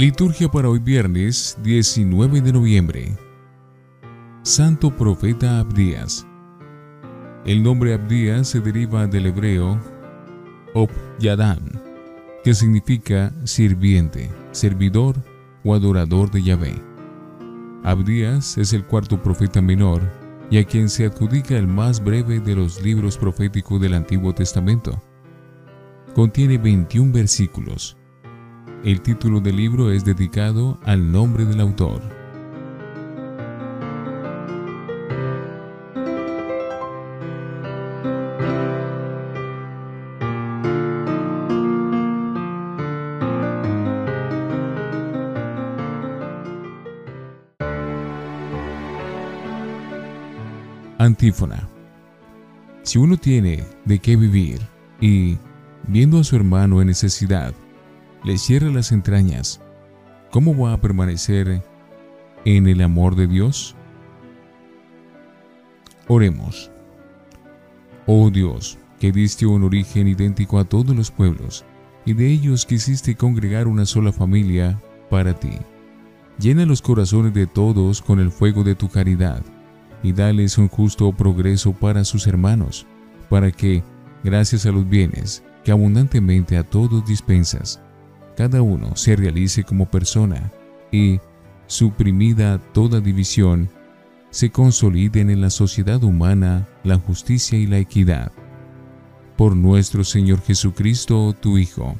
[0.00, 3.18] Liturgia para hoy viernes 19 de noviembre.
[4.42, 6.26] Santo Profeta Abdías.
[7.44, 9.78] El nombre Abdías se deriva del hebreo
[10.72, 11.82] Ob Yadán,
[12.42, 15.22] que significa sirviente, servidor
[15.64, 16.82] o adorador de Yahvé.
[17.84, 20.00] Abdías es el cuarto profeta menor
[20.50, 24.98] y a quien se adjudica el más breve de los libros proféticos del Antiguo Testamento.
[26.14, 27.99] Contiene 21 versículos
[28.84, 32.00] el título del libro es dedicado al nombre del autor.
[50.98, 51.66] Antífona.
[52.82, 54.60] Si uno tiene de qué vivir
[55.00, 55.38] y,
[55.88, 57.54] viendo a su hermano en necesidad,
[58.22, 59.60] le cierra las entrañas,
[60.30, 61.62] ¿cómo va a permanecer
[62.44, 63.74] en el amor de Dios?
[66.06, 66.70] Oremos.
[68.06, 71.64] Oh Dios, que diste un origen idéntico a todos los pueblos,
[72.04, 75.52] y de ellos quisiste congregar una sola familia para ti.
[76.38, 79.42] Llena los corazones de todos con el fuego de tu caridad,
[80.02, 82.86] y dales un justo progreso para sus hermanos,
[83.28, 83.82] para que,
[84.24, 87.80] gracias a los bienes que abundantemente a todos dispensas,
[88.40, 90.50] cada uno se realice como persona
[90.90, 91.20] y,
[91.66, 93.68] suprimida toda división,
[94.30, 98.32] se consoliden en la sociedad humana la justicia y la equidad.
[99.36, 101.96] Por nuestro Señor Jesucristo, tu Hijo.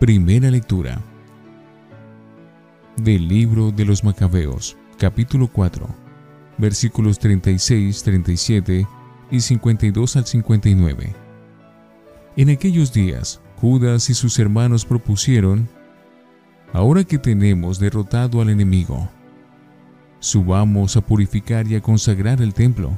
[0.00, 1.02] Primera lectura
[2.96, 5.86] del libro de los Macabeos, capítulo 4,
[6.56, 8.86] versículos 36, 37
[9.30, 11.14] y 52 al 59.
[12.38, 15.68] En aquellos días, Judas y sus hermanos propusieron,
[16.72, 19.08] ahora que tenemos derrotado al enemigo,
[20.18, 22.90] subamos a purificar y a consagrar el templo.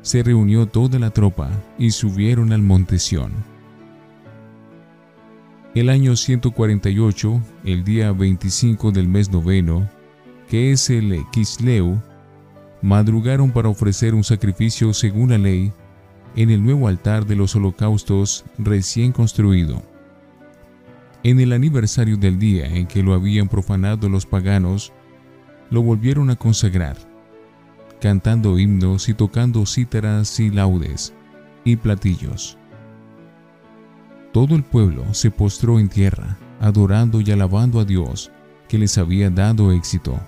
[0.00, 3.32] Se reunió toda la tropa y subieron al monte Sión.
[5.74, 9.88] El año 148, el día 25 del mes noveno,
[10.48, 11.98] que es el Kisleu,
[12.82, 15.72] madrugaron para ofrecer un sacrificio según la ley
[16.36, 19.82] en el nuevo altar de los holocaustos recién construido.
[21.22, 24.92] En el aniversario del día en que lo habían profanado los paganos,
[25.70, 26.96] lo volvieron a consagrar,
[28.00, 31.14] cantando himnos y tocando cítaras y laudes
[31.64, 32.58] y platillos.
[34.32, 38.32] Todo el pueblo se postró en tierra, adorando y alabando a Dios,
[38.68, 40.18] que les había dado éxito.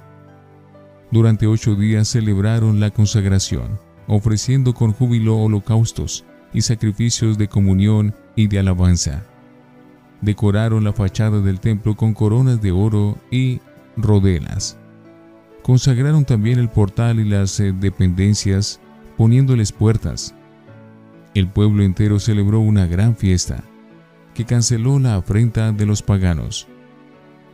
[1.10, 8.46] Durante ocho días celebraron la consagración ofreciendo con júbilo holocaustos y sacrificios de comunión y
[8.46, 9.24] de alabanza.
[10.20, 13.60] Decoraron la fachada del templo con coronas de oro y
[13.96, 14.78] rodelas.
[15.62, 18.80] Consagraron también el portal y las eh, dependencias,
[19.16, 20.34] poniéndoles puertas.
[21.34, 23.64] El pueblo entero celebró una gran fiesta,
[24.34, 26.68] que canceló la afrenta de los paganos.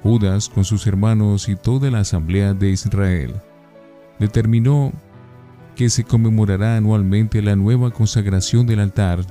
[0.03, 3.35] Judas, con sus hermanos y toda la asamblea de Israel,
[4.19, 4.93] determinó
[5.81, 9.25] que se conmemorará anualmente la nueva consagración del altar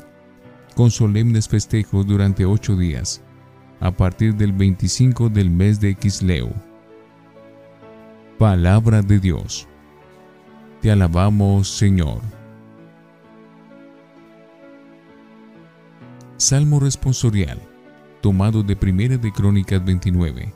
[0.74, 3.22] con solemnes festejos durante ocho días,
[3.80, 6.50] a partir del 25 del mes de Quisleu.
[8.40, 9.68] Palabra de Dios.
[10.82, 12.20] Te alabamos, Señor.
[16.38, 17.62] Salmo responsorial,
[18.22, 20.52] tomado de Primera de Crónicas 29.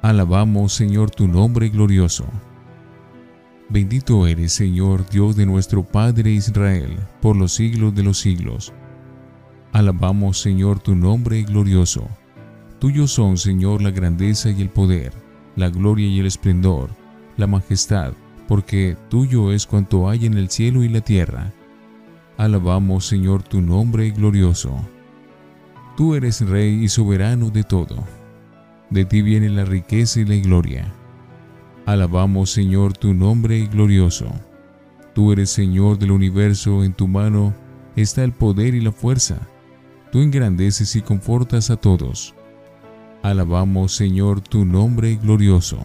[0.00, 2.24] Alabamos, Señor, tu nombre glorioso
[3.70, 8.72] Bendito eres, Señor, Dios de nuestro Padre Israel, por los siglos de los siglos.
[9.72, 12.08] Alabamos, Señor, tu nombre glorioso.
[12.78, 15.12] Tuyo son, Señor, la grandeza y el poder,
[15.54, 16.88] la gloria y el esplendor,
[17.36, 18.14] la majestad,
[18.46, 21.52] porque tuyo es cuanto hay en el cielo y la tierra.
[22.38, 24.74] Alabamos, Señor, tu nombre glorioso.
[25.94, 28.02] Tú eres Rey y soberano de todo.
[28.88, 30.90] De ti viene la riqueza y la gloria
[31.88, 34.26] Alabamos, Señor, tu nombre glorioso.
[35.14, 37.54] Tú eres Señor del universo, en tu mano
[37.96, 39.38] está el poder y la fuerza.
[40.12, 42.34] Tú engrandeces y confortas a todos.
[43.22, 45.78] Alabamos, Señor, tu nombre glorioso.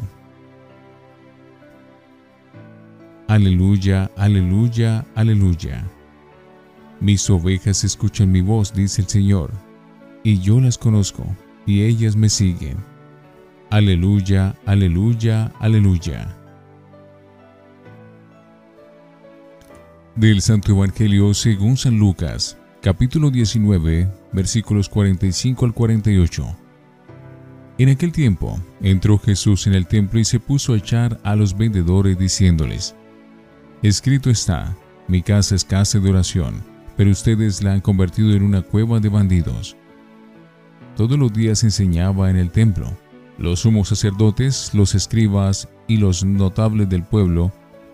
[3.30, 5.90] Aleluya, aleluya, aleluya.
[7.00, 9.52] Mis ovejas escuchan mi voz, dice el Señor,
[10.22, 11.26] y yo las conozco,
[11.66, 12.93] y ellas me siguen.
[13.74, 16.38] Aleluya, aleluya, aleluya.
[20.16, 26.56] Del Santo Evangelio según San Lucas, capítulo 19, versículos 45 al 48.
[27.80, 31.58] En aquel tiempo entró Jesús en el templo y se puso a echar a los
[31.58, 32.94] vendedores diciéndoles,
[33.82, 34.78] Escrito está,
[35.08, 36.62] mi casa es casa de oración,
[36.96, 39.76] pero ustedes la han convertido en una cueva de bandidos.
[40.96, 42.96] Todos los días enseñaba en el templo.
[43.38, 47.52] Los sumos sacerdotes, los escribas y los notables del pueblo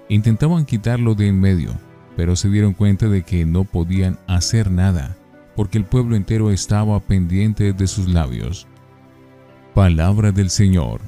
[0.10, 1.72] intentaban quitarlo de en medio,
[2.18, 5.16] pero se dieron cuenta de que no podían hacer nada,
[5.56, 8.68] porque el pueblo entero estaba pendiente de sus labios.
[9.74, 11.00] Palabra del Señor.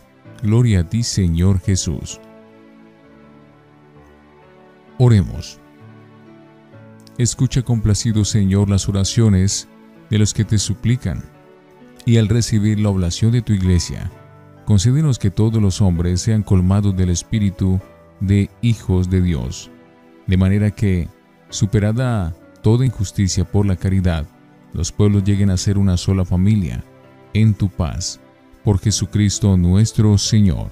[0.43, 2.19] Gloria a ti, Señor Jesús.
[4.97, 5.59] Oremos.
[7.17, 9.67] Escucha complacido, Señor, las oraciones
[10.09, 11.23] de los que te suplican,
[12.05, 14.11] y al recibir la oblación de tu iglesia,
[14.65, 17.79] concédenos que todos los hombres sean colmados del espíritu
[18.19, 19.71] de hijos de Dios,
[20.27, 21.07] de manera que,
[21.49, 24.25] superada toda injusticia por la caridad,
[24.73, 26.83] los pueblos lleguen a ser una sola familia,
[27.33, 28.19] en tu paz
[28.63, 30.69] por Jesucristo nuestro Señor.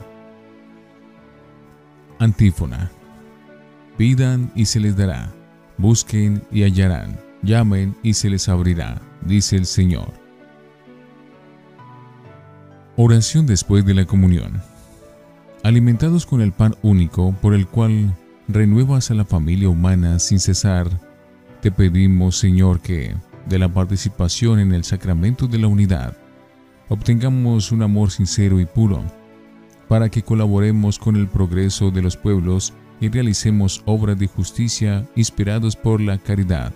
[2.19, 2.91] Antífona.
[3.97, 5.33] Pidan y se les dará,
[5.77, 10.18] busquen y hallarán, llamen y se les abrirá, dice el Señor.
[13.01, 14.61] Oración después de la comunión.
[15.63, 18.13] Alimentados con el pan único por el cual
[18.49, 20.89] renuevas a la familia humana sin cesar,
[21.61, 23.15] te pedimos, Señor, que,
[23.47, 26.17] de la participación en el sacramento de la unidad,
[26.89, 29.01] obtengamos un amor sincero y puro,
[29.87, 35.77] para que colaboremos con el progreso de los pueblos y realicemos obras de justicia inspirados
[35.77, 36.73] por la caridad.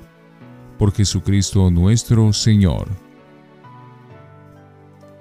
[0.79, 3.02] Por Jesucristo nuestro Señor.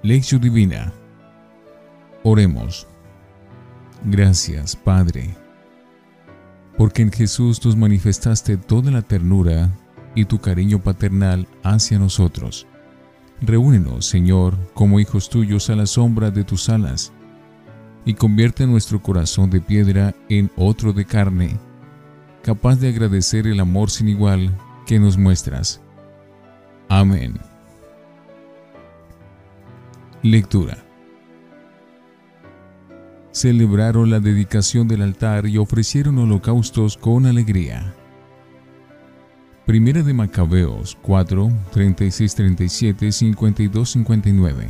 [0.03, 0.93] Lección Divina.
[2.23, 2.87] Oremos.
[4.05, 5.35] Gracias, Padre,
[6.77, 9.71] porque en Jesús nos manifestaste toda la ternura
[10.15, 12.67] y tu cariño paternal hacia nosotros
[13.45, 17.13] Reúnenos, Señor, como hijos tuyos a la sombra de tus alas,
[18.05, 21.59] y convierte nuestro corazón de piedra en otro de carne,
[22.45, 24.57] capaz de agradecer el amor sin igual
[24.87, 25.81] que nos muestras.
[26.89, 27.52] Amén.
[30.25, 30.79] Lectura.
[33.33, 37.93] Celebraron la dedicación del altar y ofrecieron holocaustos con alegría.
[39.67, 44.69] Primera de Macabeos 4, 36, 37, 52, 59.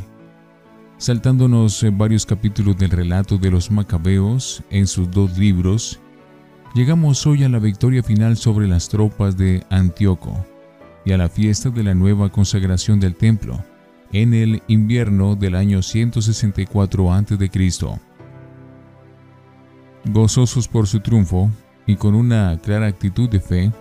[0.96, 6.00] Saltándonos varios capítulos del relato de los Macabeos en sus dos libros,
[6.74, 10.46] llegamos hoy a la victoria final sobre las tropas de Antíoco
[11.04, 13.62] y a la fiesta de la nueva consagración del templo
[14.12, 17.50] en el invierno del año 164 a.C.
[20.04, 21.50] Gozosos por su triunfo
[21.86, 23.72] y con una clara actitud de fe,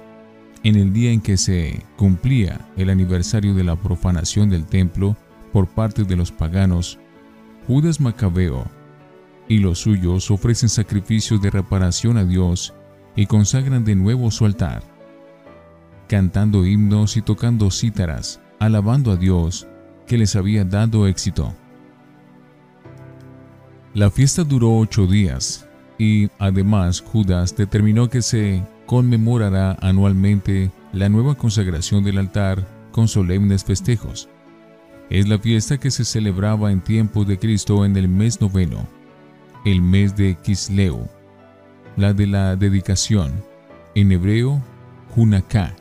[0.63, 5.17] en el día en que se cumplía el aniversario de la profanación del templo
[5.51, 6.97] por parte de los paganos,
[7.67, 8.65] Judas Macabeo
[9.47, 12.73] y los suyos ofrecen sacrificios de reparación a Dios
[13.15, 14.83] y consagran de nuevo su altar,
[16.07, 19.67] cantando himnos y tocando cítaras, alabando a Dios
[20.11, 21.55] que les había dado éxito.
[23.93, 25.65] La fiesta duró ocho días
[25.97, 33.63] y además Judas determinó que se conmemorará anualmente la nueva consagración del altar con solemnes
[33.63, 34.27] festejos.
[35.09, 38.85] Es la fiesta que se celebraba en tiempos de Cristo en el mes noveno,
[39.63, 41.07] el mes de Kisleu,
[41.95, 43.31] la de la dedicación,
[43.95, 44.61] en hebreo,
[45.15, 45.73] Hunaká,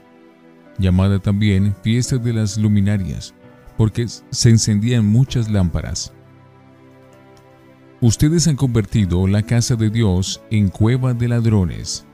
[0.78, 3.34] llamada también fiesta de las luminarias,
[3.80, 6.12] porque se encendían muchas lámparas.
[8.02, 12.04] Ustedes han convertido la casa de Dios en cueva de ladrones.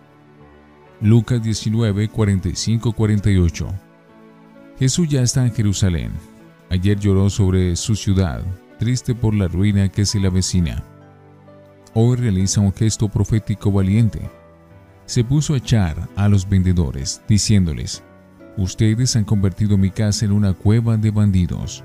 [1.00, 3.66] Lucas 19, 45, 48.
[4.78, 6.12] Jesús ya está en Jerusalén.
[6.70, 8.44] Ayer lloró sobre su ciudad,
[8.78, 10.84] triste por la ruina que se le avecina.
[11.94, 14.20] Hoy realiza un gesto profético valiente.
[15.06, 18.04] Se puso a echar a los vendedores, diciéndoles,
[18.56, 21.84] Ustedes han convertido mi casa en una cueva de bandidos.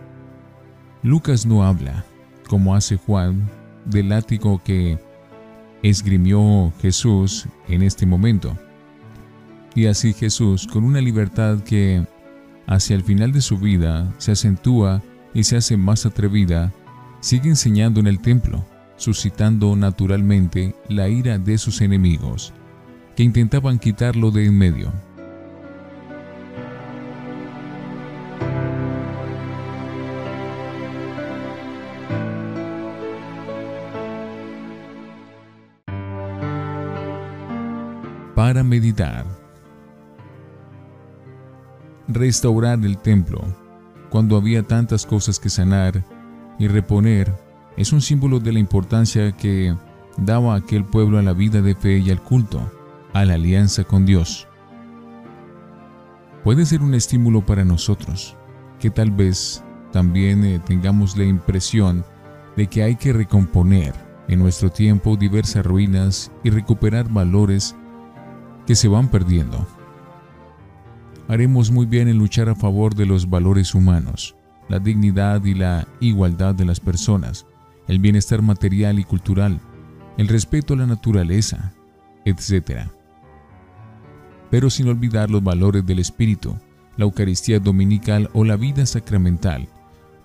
[1.03, 2.05] Lucas no habla,
[2.47, 3.49] como hace Juan,
[3.85, 4.99] del látigo que
[5.83, 8.55] esgrimió Jesús en este momento
[9.75, 12.05] y así Jesús, con una libertad que
[12.67, 15.01] hacia el final de su vida se acentúa
[15.33, 16.73] y se hace más atrevida,
[17.21, 18.65] sigue enseñando en el templo,
[18.97, 22.53] suscitando naturalmente la ira de sus enemigos,
[23.15, 24.91] que intentaban quitarlo de en medio.
[38.51, 39.25] Para meditar
[42.09, 43.41] restaurar el templo,
[44.09, 46.03] cuando había tantas cosas que sanar
[46.59, 47.33] y reponer,
[47.77, 49.73] es un símbolo de la importancia que
[50.17, 52.69] daba aquel pueblo a la vida de fe y al culto,
[53.13, 54.49] a la alianza con Dios.
[56.43, 58.35] Puede ser un estímulo para nosotros,
[58.81, 62.03] que tal vez también eh, tengamos la impresión
[62.57, 63.93] de que hay que recomponer
[64.27, 67.77] en nuestro tiempo diversas ruinas y recuperar valores
[68.71, 69.67] que se van perdiendo.
[71.27, 74.33] Haremos muy bien en luchar a favor de los valores humanos,
[74.69, 77.45] la dignidad y la igualdad de las personas,
[77.89, 79.59] el bienestar material y cultural,
[80.17, 81.73] el respeto a la naturaleza,
[82.23, 82.83] etc.
[84.49, 86.55] Pero sin olvidar los valores del espíritu,
[86.95, 89.67] la Eucaristía dominical o la vida sacramental,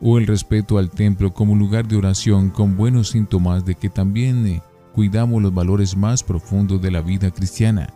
[0.01, 4.47] o el respeto al templo como lugar de oración con buenos síntomas de que también
[4.47, 4.63] eh,
[4.95, 7.96] cuidamos los valores más profundos de la vida cristiana,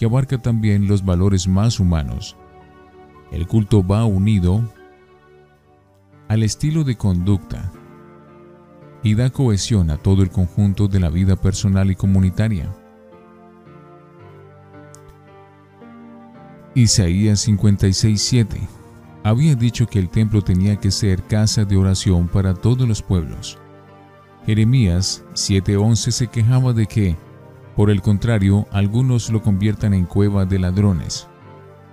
[0.00, 2.34] que abarca también los valores más humanos.
[3.30, 4.64] El culto va unido
[6.26, 7.70] al estilo de conducta
[9.02, 12.74] y da cohesión a todo el conjunto de la vida personal y comunitaria.
[16.74, 18.58] Isaías 56:7
[19.22, 23.58] había dicho que el templo tenía que ser casa de oración para todos los pueblos.
[24.46, 27.18] Jeremías 7:11 se quejaba de que,
[27.76, 31.28] por el contrario, algunos lo conviertan en cueva de ladrones.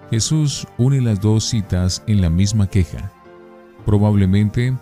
[0.09, 3.11] Jesús une las dos citas en la misma queja.
[3.85, 4.73] Probablemente,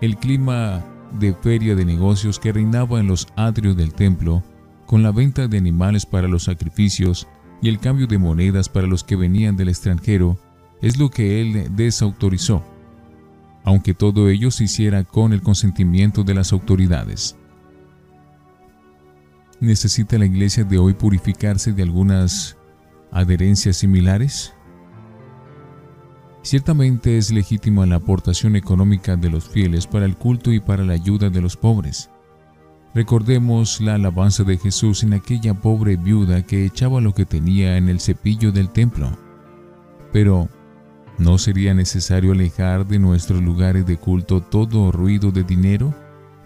[0.00, 0.84] el clima
[1.18, 4.42] de feria de negocios que reinaba en los atrios del templo,
[4.86, 7.26] con la venta de animales para los sacrificios
[7.62, 10.38] y el cambio de monedas para los que venían del extranjero,
[10.82, 12.62] es lo que él desautorizó,
[13.64, 17.36] aunque todo ello se hiciera con el consentimiento de las autoridades.
[19.64, 22.58] ¿Necesita la iglesia de hoy purificarse de algunas
[23.10, 24.52] adherencias similares?
[26.42, 30.92] Ciertamente es legítima la aportación económica de los fieles para el culto y para la
[30.92, 32.10] ayuda de los pobres.
[32.94, 37.88] Recordemos la alabanza de Jesús en aquella pobre viuda que echaba lo que tenía en
[37.88, 39.16] el cepillo del templo.
[40.12, 40.50] Pero,
[41.16, 45.94] ¿No sería necesario alejar de nuestros lugares de culto todo ruido de dinero,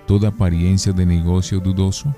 [0.07, 2.15] toda apariencia de negocio dudoso?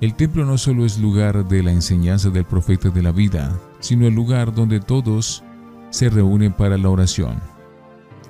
[0.00, 4.06] El templo no solo es lugar de la enseñanza del profeta de la vida, sino
[4.06, 5.42] el lugar donde todos
[5.88, 7.40] se reúnen para la oración.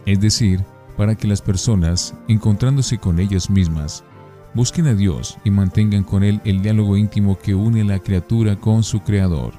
[0.05, 0.65] Es decir,
[0.97, 4.05] para que las personas, encontrándose con ellas mismas,
[4.55, 8.85] busquen a Dios y mantengan con Él el diálogo íntimo que une la criatura con
[8.85, 9.53] su Creador.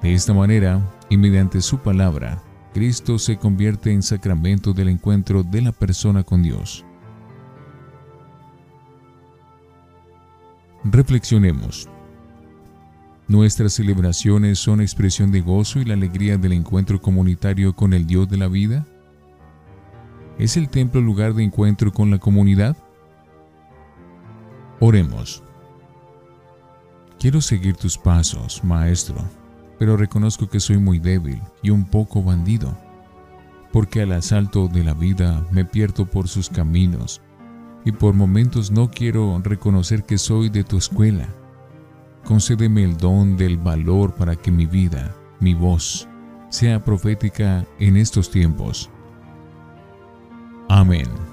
[0.00, 2.42] De esta manera, y mediante su palabra,
[2.72, 6.86] Cristo se convierte en sacramento del encuentro de la persona con Dios.
[10.84, 11.88] Reflexionemos.
[13.28, 18.28] Nuestras celebraciones son expresión de gozo y la alegría del encuentro comunitario con el Dios
[18.28, 18.86] de la vida.
[20.38, 22.76] ¿Es el templo lugar de encuentro con la comunidad?
[24.80, 25.42] Oremos.
[27.18, 29.24] Quiero seguir tus pasos, Maestro
[29.82, 32.72] pero reconozco que soy muy débil y un poco bandido,
[33.72, 37.20] porque al asalto de la vida me pierdo por sus caminos
[37.84, 41.28] y por momentos no quiero reconocer que soy de tu escuela.
[42.24, 46.08] Concédeme el don del valor para que mi vida, mi voz,
[46.48, 48.90] sea profética en estos tiempos.
[50.68, 51.31] Amén.